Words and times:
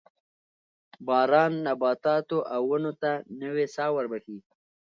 باران 1.07 1.53
نباتاتو 1.65 2.37
او 2.53 2.61
ونو 2.71 2.91
ته 3.01 3.11
نوې 3.41 3.65
ساه 3.75 3.89
وربخښي 3.93 4.37